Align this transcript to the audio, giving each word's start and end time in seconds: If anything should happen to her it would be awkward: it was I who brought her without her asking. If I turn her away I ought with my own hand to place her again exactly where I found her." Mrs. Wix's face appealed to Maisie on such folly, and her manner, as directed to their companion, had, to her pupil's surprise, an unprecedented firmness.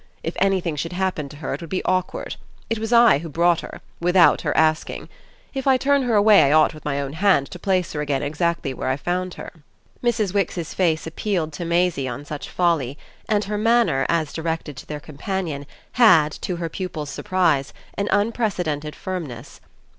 If 0.23 0.35
anything 0.39 0.75
should 0.75 0.93
happen 0.93 1.29
to 1.29 1.35
her 1.37 1.53
it 1.53 1.61
would 1.61 1.69
be 1.69 1.85
awkward: 1.85 2.35
it 2.71 2.79
was 2.79 2.91
I 2.91 3.19
who 3.19 3.29
brought 3.29 3.59
her 3.61 3.81
without 3.99 4.41
her 4.41 4.57
asking. 4.57 5.09
If 5.53 5.67
I 5.67 5.77
turn 5.77 6.01
her 6.01 6.15
away 6.15 6.41
I 6.41 6.51
ought 6.51 6.73
with 6.73 6.83
my 6.83 6.99
own 6.99 7.13
hand 7.13 7.51
to 7.51 7.59
place 7.59 7.93
her 7.93 8.01
again 8.01 8.23
exactly 8.23 8.73
where 8.73 8.87
I 8.89 8.97
found 8.97 9.35
her." 9.35 9.51
Mrs. 10.03 10.33
Wix's 10.33 10.73
face 10.73 11.05
appealed 11.05 11.53
to 11.53 11.65
Maisie 11.65 12.07
on 12.07 12.25
such 12.25 12.49
folly, 12.49 12.97
and 13.29 13.43
her 13.43 13.59
manner, 13.59 14.07
as 14.09 14.33
directed 14.33 14.75
to 14.77 14.87
their 14.87 14.99
companion, 14.99 15.67
had, 15.91 16.31
to 16.31 16.55
her 16.55 16.67
pupil's 16.67 17.11
surprise, 17.11 17.71
an 17.93 18.07
unprecedented 18.11 18.95
firmness. 18.95 19.61